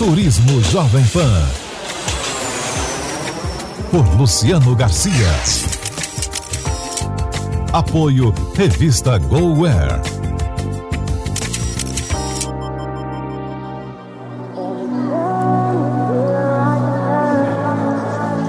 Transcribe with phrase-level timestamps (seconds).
[0.00, 1.44] Turismo Jovem Pan.
[3.90, 5.12] Por Luciano Garcia.
[7.70, 10.00] Apoio Revista GoWare.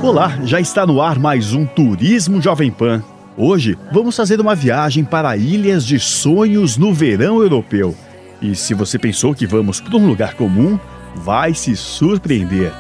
[0.02, 3.04] Olá, já está no ar mais um Turismo Jovem Pan.
[3.36, 7.94] Hoje vamos fazer uma viagem para ilhas de sonhos no verão europeu.
[8.42, 10.80] E se você pensou que vamos para um lugar comum,
[11.16, 12.74] vai se surpreender.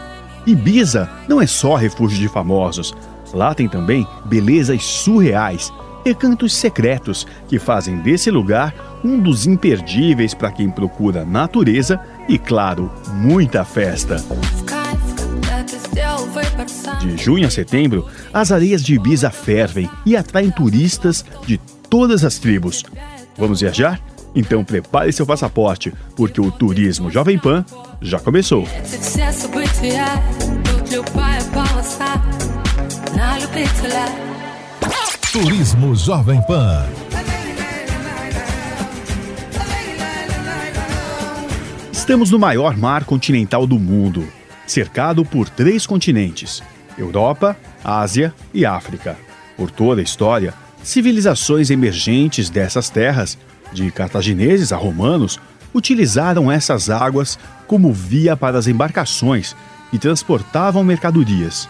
[0.46, 2.94] Ibiza não é só refúgio de famosos.
[3.34, 5.72] Lá tem também belezas surreais,
[6.04, 8.74] recantos secretos que fazem desse lugar
[9.04, 14.18] um dos imperdíveis para quem procura natureza e, claro, muita festa.
[17.00, 21.58] De junho a setembro, as areias de Ibiza fervem e atraem turistas de
[21.90, 22.84] todas as tribos.
[23.38, 24.00] Vamos viajar?
[24.34, 27.66] Então prepare seu passaporte, porque o Turismo Jovem Pan
[28.02, 28.68] já começou.
[35.32, 36.86] Turismo Jovem Pan.
[41.92, 44.28] Estamos no maior mar continental do mundo,
[44.66, 46.64] cercado por três continentes:
[46.98, 49.18] Europa, Ásia e África.
[49.56, 53.38] Por toda a história, civilizações emergentes dessas terras,
[53.72, 55.40] de cartagineses a romanos,
[55.74, 59.56] utilizaram essas águas como via para as embarcações
[59.94, 61.70] e transportavam mercadorias.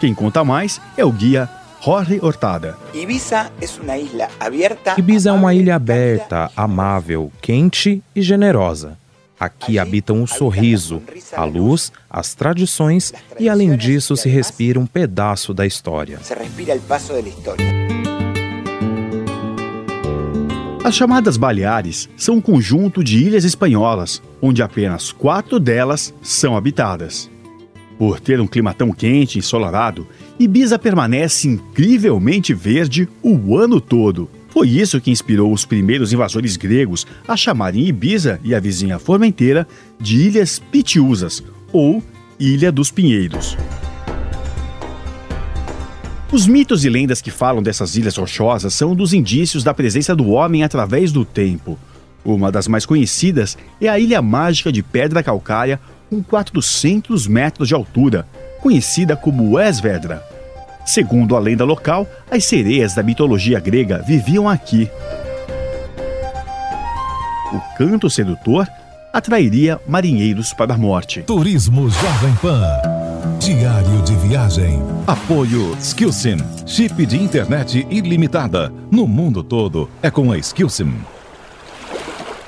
[0.00, 1.48] Quem conta mais é o guia
[1.82, 2.76] Jorge Hortada.
[2.92, 8.98] Ibiza é Ibiza é uma ilha aberta, amável, quente e generosa.
[9.38, 11.02] Aqui habitam o sorriso,
[11.36, 16.18] a luz, as tradições e, além disso, se respira um pedaço da história.
[20.86, 27.28] As chamadas Baleares são um conjunto de ilhas espanholas, onde apenas quatro delas são habitadas.
[27.98, 30.06] Por ter um clima tão quente e ensolarado,
[30.38, 34.30] Ibiza permanece incrivelmente verde o ano todo.
[34.48, 39.66] Foi isso que inspirou os primeiros invasores gregos a chamarem Ibiza e a vizinha Formenteira
[40.00, 41.42] de Ilhas Pitiusas,
[41.72, 42.00] ou
[42.38, 43.56] Ilha dos Pinheiros.
[46.30, 50.30] Os mitos e lendas que falam dessas ilhas rochosas são dos indícios da presença do
[50.30, 51.78] homem através do tempo.
[52.24, 57.74] Uma das mais conhecidas é a Ilha Mágica de Pedra Calcária, com 400 metros de
[57.74, 58.26] altura,
[58.60, 60.22] conhecida como Esvedra.
[60.84, 64.90] Segundo a lenda local, as sereias da mitologia grega viviam aqui.
[67.52, 68.66] O canto sedutor
[69.12, 71.22] atrairia marinheiros para a morte.
[71.22, 73.05] Turismo Jovem Pan.
[73.38, 74.80] Diário de viagem.
[75.06, 76.36] Apoio Skillsim.
[76.66, 78.72] Chip de internet ilimitada.
[78.90, 80.94] No mundo todo é com a Skillsim.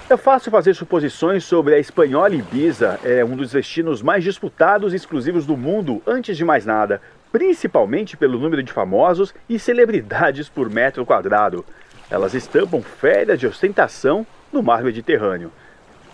[0.09, 4.97] É fácil fazer suposições sobre a espanhola Ibiza, é um dos destinos mais disputados e
[4.97, 10.71] exclusivos do mundo, antes de mais nada, principalmente pelo número de famosos e celebridades por
[10.71, 11.65] metro quadrado.
[12.11, 15.53] Elas estampam férias de ostentação no mar Mediterrâneo.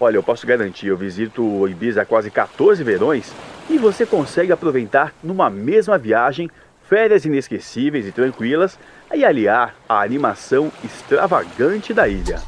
[0.04, 3.32] Olha, eu posso garantir, eu visito o Ibiza há quase 14 verões
[3.70, 6.50] e você consegue aproveitar numa mesma viagem
[6.86, 8.78] férias inesquecíveis e tranquilas
[9.14, 12.42] e aliar a animação extravagante da ilha.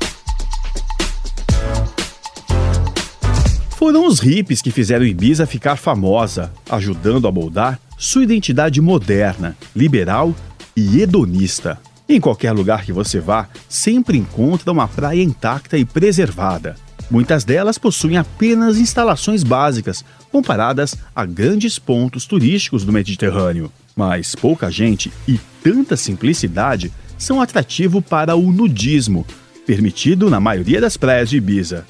[3.71, 10.35] Foram os hippies que fizeram Ibiza ficar famosa, ajudando a moldar sua identidade moderna, liberal
[10.77, 11.79] e hedonista.
[12.07, 16.77] Em qualquer lugar que você vá, sempre encontra uma praia intacta e preservada.
[17.11, 23.71] Muitas delas possuem apenas instalações básicas, comparadas a grandes pontos turísticos do Mediterrâneo.
[23.95, 29.27] Mas pouca gente e tanta simplicidade são atrativo para o nudismo,
[29.67, 31.87] permitido na maioria das praias de Ibiza.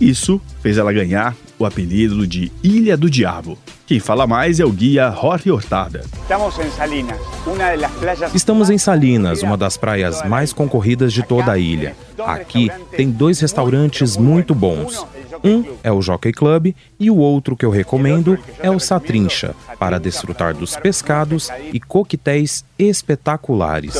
[0.00, 3.58] Isso fez ela ganhar o apelido de Ilha do Diabo.
[3.86, 6.04] Quem fala mais é o guia Jorge Hortada.
[8.34, 11.94] Estamos em Salinas, uma das praias mais concorridas de toda a ilha.
[12.18, 15.06] Aqui tem dois restaurantes muito bons.
[15.44, 20.00] Um é o Jockey Club e o outro que eu recomendo é o Satrincha, para
[20.00, 23.94] desfrutar dos pescados e coquetéis espetaculares.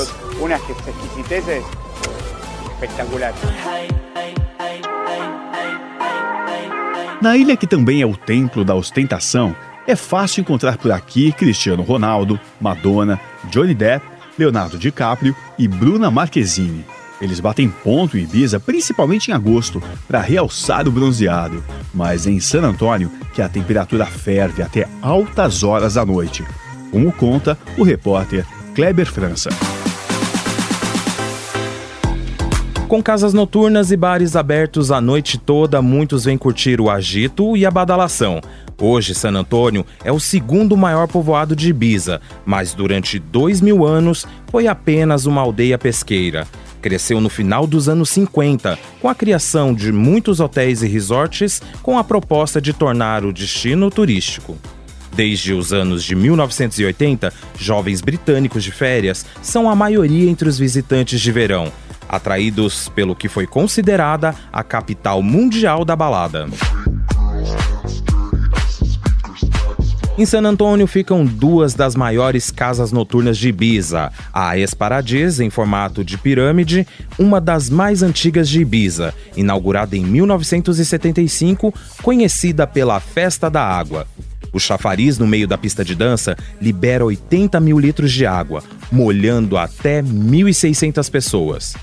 [7.21, 11.83] Na ilha que também é o templo da ostentação, é fácil encontrar por aqui Cristiano
[11.83, 13.19] Ronaldo, Madonna,
[13.51, 14.05] Johnny Depp,
[14.39, 16.85] Leonardo DiCaprio e Bruna Marquezine.
[17.19, 21.65] Eles batem ponto em Ibiza, principalmente em agosto, para realçar o bronzeado.
[21.95, 26.45] Mas é em San Antônio que a temperatura ferve até altas horas da noite,
[26.91, 29.49] como conta o repórter Kleber França.
[32.89, 37.67] Com casas noturnas e bares abertos a noite toda, muitos vêm curtir o agito e
[37.67, 38.41] a badalação.
[38.81, 44.25] Hoje, San Antônio é o segundo maior povoado de Ibiza, mas durante dois mil anos
[44.53, 46.47] foi apenas uma aldeia pesqueira.
[46.81, 51.99] Cresceu no final dos anos 50, com a criação de muitos hotéis e resorts, com
[51.99, 54.57] a proposta de tornar o destino turístico.
[55.13, 61.21] Desde os anos de 1980, jovens britânicos de férias são a maioria entre os visitantes
[61.21, 61.73] de verão
[62.09, 66.47] atraídos pelo que foi considerada a capital mundial da balada.
[70.19, 74.11] Em San Antônio ficam duas das maiores casas noturnas de Ibiza.
[74.33, 76.87] A Esparadis, em formato de pirâmide,
[77.19, 84.07] uma das mais antigas de Ibiza, inaugurada em 1975, conhecida pela Festa da Água.
[84.55, 89.59] O chafariz no meio da pista de dança libera 80 mil litros de água, molhando
[89.59, 91.75] até 1.600 pessoas.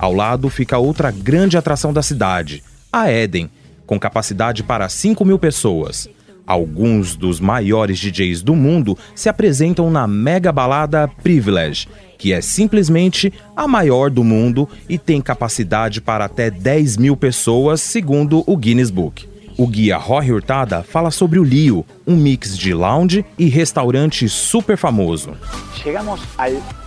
[0.00, 3.50] Ao lado fica outra grande atração da cidade, a Eden,
[3.84, 6.08] com capacidade para 5 mil pessoas.
[6.46, 11.86] Alguns dos maiores DJs do mundo se apresentam na mega balada Privilege,
[12.16, 17.82] que é simplesmente a maior do mundo e tem capacidade para até 10 mil pessoas,
[17.82, 19.28] segundo o Guinness Book.
[19.58, 24.78] O guia Roy Hurtada fala sobre o Lio, um mix de lounge e restaurante super
[24.78, 25.36] famoso.
[25.74, 26.79] Chegamos ao.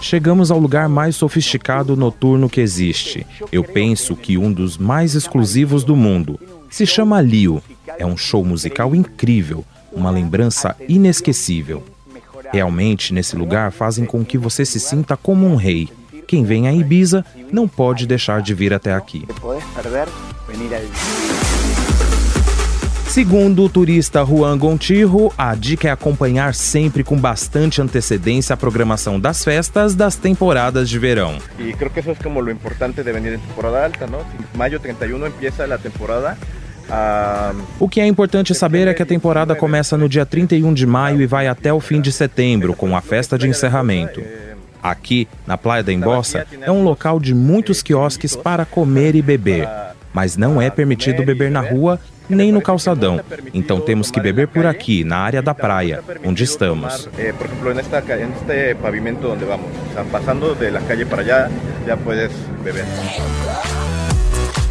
[0.00, 3.26] Chegamos ao lugar mais sofisticado noturno que existe.
[3.50, 6.38] Eu penso que um dos mais exclusivos do mundo.
[6.70, 7.62] Se chama Lio.
[7.98, 11.82] É um show musical incrível, uma lembrança inesquecível.
[12.52, 15.88] Realmente, nesse lugar, fazem com que você se sinta como um rei.
[16.26, 19.26] Quem vem a Ibiza não pode deixar de vir até aqui.
[23.14, 29.20] Segundo o turista Juan Gontijo, a dica é acompanhar sempre com bastante antecedência a programação
[29.20, 31.38] das festas das temporadas de verão.
[31.56, 34.18] E creo que isso é como o importante de venir em temporada alta, não?
[34.56, 36.36] Maio 31 empieza a temporada
[37.78, 41.22] o que é importante saber é que a temporada começa no dia 31 de maio
[41.22, 44.20] e vai até o fim de setembro, com a festa de encerramento.
[44.82, 49.68] Aqui, na Praia da Embossa, é um local de muitos quiosques para comer e beber,
[50.12, 53.20] mas não é permitido beber na rua nem no calçadão.
[53.52, 57.06] Então temos que beber por aqui, na área da praia, onde estamos.
[57.06, 59.70] Por exemplo, neste pavimento onde vamos,
[60.10, 61.50] passando de la calle para allá,
[61.86, 62.32] já puedes
[62.62, 62.84] beber.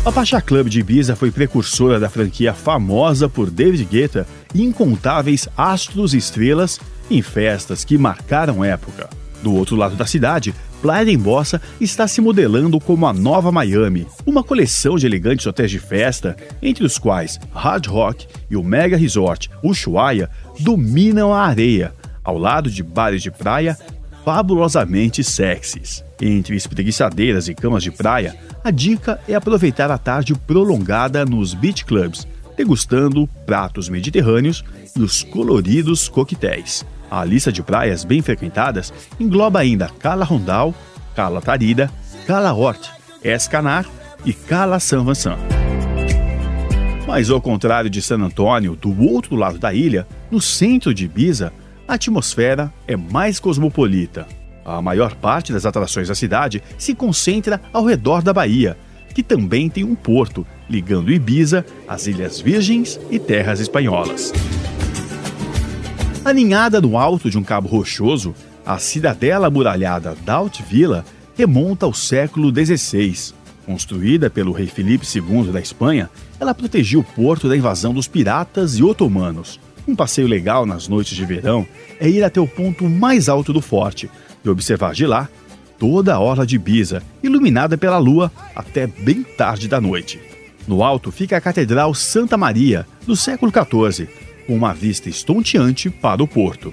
[0.06, 5.48] A Pacha Club de Ibiza foi precursora da franquia famosa por David Guetta e incontáveis
[5.56, 6.78] astros e estrelas
[7.10, 9.10] em festas que marcaram época.
[9.44, 14.08] Do outro lado da cidade, Playa de Embossa está se modelando como a nova Miami,
[14.26, 18.96] uma coleção de elegantes hotéis de festa, entre os quais Hard Rock e o mega
[18.96, 20.30] resort Ushuaia
[20.62, 21.94] dominam a areia,
[22.24, 23.78] ao lado de bares de praia
[24.24, 26.06] fabulosamente sexys.
[26.22, 31.84] Entre espreguiçadeiras e camas de praia, a dica é aproveitar a tarde prolongada nos beach
[31.84, 32.26] clubs,
[32.56, 34.64] degustando pratos mediterrâneos
[34.96, 36.86] e os coloridos coquetéis.
[37.14, 40.74] A lista de praias bem frequentadas engloba ainda Cala Rondal,
[41.16, 41.88] Cala Tarida,
[42.26, 42.90] Cala Hort,
[43.24, 43.86] Escanar
[44.26, 45.38] e Cala San Vincent.
[47.06, 51.54] Mas ao contrário de San Antônio, do outro lado da ilha, no centro de Ibiza,
[51.88, 54.26] a atmosfera é mais cosmopolita.
[54.66, 58.76] A maior parte das atrações da cidade se concentra ao redor da Bahia,
[59.14, 64.34] que também tem um porto ligando Ibiza às Ilhas Virgens e terras espanholas.
[66.26, 68.34] Aninhada no alto de um cabo rochoso,
[68.66, 71.04] a cidadela amuralhada Daut Villa
[71.36, 73.34] remonta ao século XVI.
[73.66, 78.78] Construída pelo rei Filipe II da Espanha, ela protegia o porto da invasão dos piratas
[78.78, 79.60] e otomanos.
[79.86, 81.68] Um passeio legal nas noites de verão
[82.00, 84.10] é ir até o ponto mais alto do forte
[84.46, 85.28] e observar de lá
[85.78, 90.22] toda a orla de Ibiza, iluminada pela lua até bem tarde da noite.
[90.66, 94.08] No alto fica a Catedral Santa Maria, do século XIV,
[94.46, 96.72] com uma vista estonteante para o porto.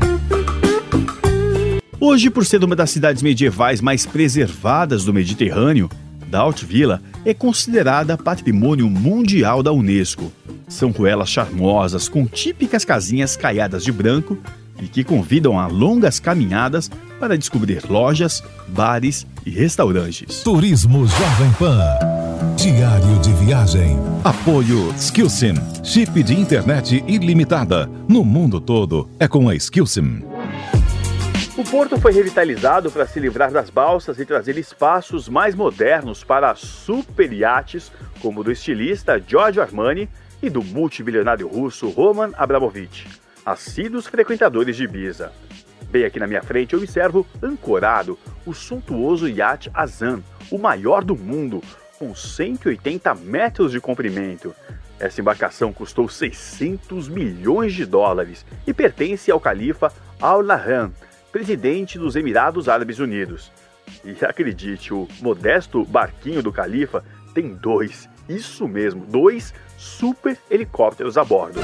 [1.98, 5.90] Hoje, por ser uma das cidades medievais mais preservadas do Mediterrâneo,
[6.28, 10.32] Daut Villa é considerada patrimônio mundial da Unesco.
[10.68, 14.38] São ruelas charmosas com típicas casinhas caiadas de branco
[14.80, 20.42] e que convidam a longas caminhadas para descobrir lojas, bares e restaurantes.
[20.42, 22.19] Turismo Jovem Pan.
[22.56, 23.98] Diário de viagem.
[24.24, 25.52] Apoio Skillsim.
[25.84, 27.86] Chip de internet ilimitada.
[28.08, 30.24] No mundo todo é com a Skillsim.
[31.58, 36.54] O porto foi revitalizado para se livrar das balsas e trazer espaços mais modernos para
[36.54, 37.92] super iates,
[38.22, 40.08] como o do estilista Giorgio Armani
[40.42, 43.06] e do multibilionário russo Roman Abramovich,
[43.44, 45.30] assíduos frequentadores de Ibiza.
[45.90, 51.14] Bem aqui na minha frente eu observo ancorado o suntuoso iate Azan, o maior do
[51.14, 51.62] mundo,
[52.00, 54.54] com 180 metros de comprimento.
[54.98, 60.92] Essa embarcação custou 600 milhões de dólares e pertence ao califa Al-Nahyan,
[61.30, 63.52] presidente dos Emirados Árabes Unidos.
[64.02, 67.04] E acredite, o modesto barquinho do califa
[67.34, 71.60] tem dois, isso mesmo, dois super helicópteros a bordo.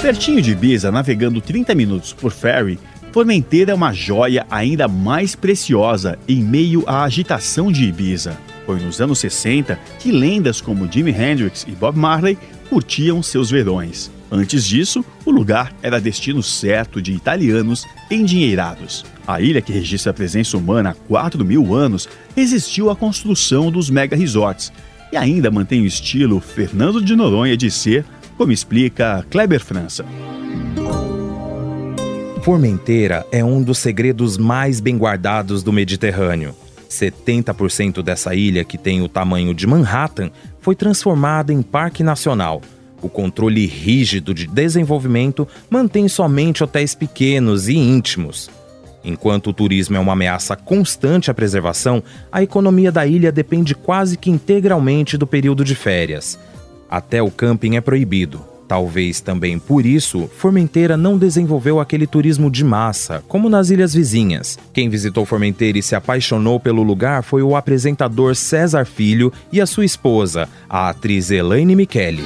[0.00, 2.78] Pertinho de Ibiza, navegando 30 minutos por ferry,
[3.18, 8.38] Formenteira é uma joia ainda mais preciosa em meio à agitação de Ibiza.
[8.64, 12.38] Foi nos anos 60 que lendas como Jimi Hendrix e Bob Marley
[12.70, 14.08] curtiam seus verões.
[14.30, 19.04] Antes disso, o lugar era destino certo de italianos endinheirados.
[19.26, 23.90] A ilha, que registra a presença humana há 4 mil anos, resistiu à construção dos
[23.90, 24.72] mega resorts
[25.10, 28.04] e ainda mantém o estilo Fernando de Noronha de ser,
[28.36, 30.04] como explica Kleber França.
[32.48, 36.54] Formenteira é um dos segredos mais bem guardados do Mediterrâneo.
[36.88, 42.62] 70% dessa ilha, que tem o tamanho de Manhattan, foi transformada em parque nacional.
[43.02, 48.48] O controle rígido de desenvolvimento mantém somente hotéis pequenos e íntimos.
[49.04, 52.02] Enquanto o turismo é uma ameaça constante à preservação,
[52.32, 56.38] a economia da ilha depende quase que integralmente do período de férias.
[56.88, 58.42] Até o camping é proibido.
[58.68, 64.58] Talvez também por isso, Formenteira não desenvolveu aquele turismo de massa, como nas ilhas vizinhas.
[64.74, 69.66] Quem visitou Formenteira e se apaixonou pelo lugar foi o apresentador César Filho e a
[69.66, 72.24] sua esposa, a atriz Elaine Michele.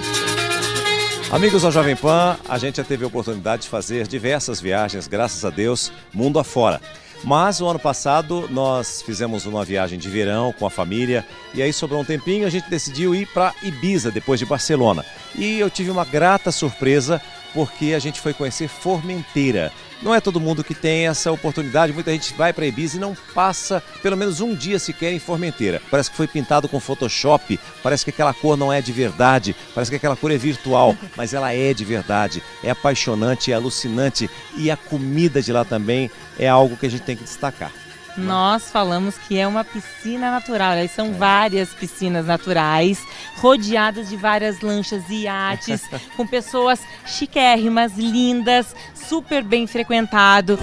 [1.31, 5.45] Amigos da Jovem Pan, a gente já teve a oportunidade de fazer diversas viagens, graças
[5.45, 6.81] a Deus, mundo afora.
[7.25, 11.25] Mas o ano passado nós fizemos uma viagem de verão com a família
[11.55, 15.05] e aí sobrou um tempinho a gente decidiu ir para Ibiza depois de Barcelona.
[15.35, 17.23] E eu tive uma grata surpresa
[17.55, 19.71] porque a gente foi conhecer Formenteira.
[20.03, 23.17] Não é todo mundo que tem essa oportunidade, muita gente vai para Ibiza e não
[23.35, 25.81] passa pelo menos um dia sequer em Formenteira.
[25.91, 29.93] Parece que foi pintado com Photoshop, parece que aquela cor não é de verdade, parece
[29.93, 34.29] que aquela cor é virtual, mas ela é de verdade, é apaixonante, é alucinante.
[34.57, 37.71] E a comida de lá também é algo que a gente tem que destacar.
[38.17, 40.73] Nós falamos que é uma piscina natural.
[40.73, 41.11] Aí são é.
[41.11, 43.01] várias piscinas naturais,
[43.37, 45.83] rodeadas de várias lanchas e iates,
[46.17, 50.59] com pessoas chiquérrimas, lindas, super bem frequentado.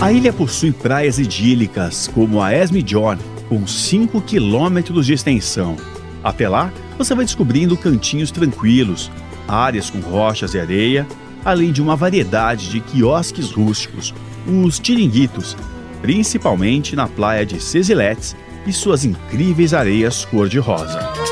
[0.00, 3.16] A ilha possui praias idílicas, como a Esme John,
[3.48, 5.76] com 5 quilômetros de extensão.
[6.22, 9.10] Até lá, você vai descobrindo cantinhos tranquilos,
[9.48, 11.06] áreas com rochas e areia,
[11.44, 14.12] além de uma variedade de quiosques rústicos,
[14.46, 15.56] os tiringuitos,
[16.00, 18.36] principalmente na praia de Cesiletes
[18.66, 21.25] e suas incríveis areias cor-de-rosa.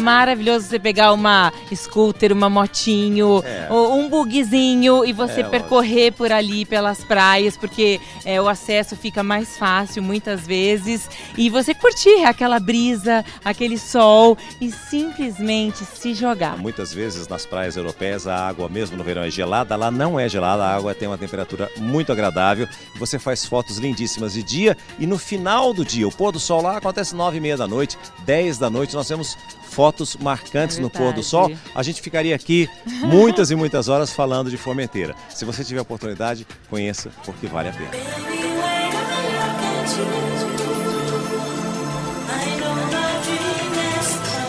[0.00, 3.72] Maravilhoso você pegar uma scooter, uma motinho, é.
[3.72, 9.22] um bugzinho e você é, percorrer por ali pelas praias, porque é, o acesso fica
[9.22, 16.56] mais fácil muitas vezes e você curtir aquela brisa, aquele sol e simplesmente se jogar.
[16.56, 20.28] Muitas vezes nas praias europeias a água mesmo no verão é gelada, lá não é
[20.28, 22.68] gelada, a água tem uma temperatura muito agradável.
[22.96, 26.62] Você faz fotos lindíssimas de dia e no final do dia, o pôr do sol
[26.62, 29.36] lá acontece nove e meia da noite, dez da noite, nós temos
[29.70, 31.50] fotos marcantes é no pôr do sol.
[31.74, 32.68] A gente ficaria aqui
[33.02, 35.14] muitas e muitas horas falando de Formenteira.
[35.30, 37.90] Se você tiver oportunidade, conheça porque vale a pena.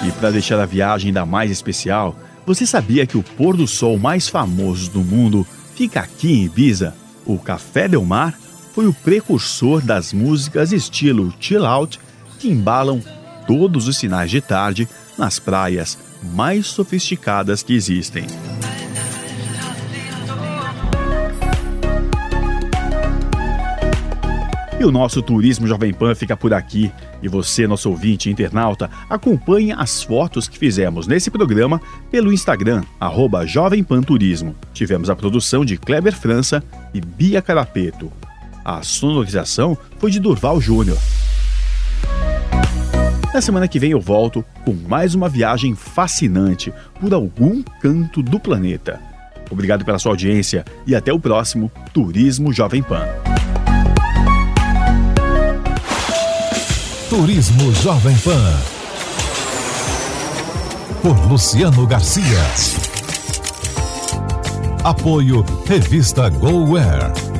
[0.03, 3.99] E para deixar a viagem ainda mais especial, você sabia que o pôr do sol
[3.99, 6.95] mais famoso do mundo fica aqui em Ibiza?
[7.23, 8.37] O Café Del Mar
[8.73, 11.99] foi o precursor das músicas estilo chill out
[12.39, 13.01] que embalam
[13.45, 14.87] todos os sinais de tarde
[15.21, 15.99] nas praias
[16.33, 18.25] mais sofisticadas que existem.
[24.79, 26.91] E o nosso Turismo Jovem Pan fica por aqui.
[27.21, 33.45] E você, nosso ouvinte internauta, acompanhe as fotos que fizemos nesse programa pelo Instagram, arroba
[33.45, 34.55] Jovem Pan Turismo.
[34.73, 36.63] Tivemos a produção de Kleber França
[36.95, 38.11] e Bia Carapeto.
[38.65, 40.97] A sonorização foi de Durval Júnior.
[43.33, 48.37] Na semana que vem eu volto com mais uma viagem fascinante por algum canto do
[48.37, 48.99] planeta.
[49.49, 53.07] Obrigado pela sua audiência e até o próximo Turismo Jovem Pan.
[57.09, 58.53] Turismo Jovem Pan.
[61.01, 62.39] Por Luciano Garcia.
[64.83, 67.30] Apoio Revista GoWare.